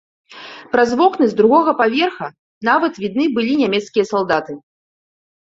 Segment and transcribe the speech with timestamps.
[0.73, 2.27] Праз вокны з другога паверха
[2.71, 4.59] нават відны былі нямецкія салдаты.